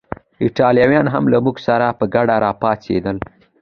[0.43, 3.17] ایټالویان هم له موږ سره په ګډه راپاڅېدل.